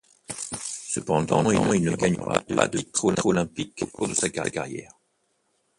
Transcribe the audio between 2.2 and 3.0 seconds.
pas de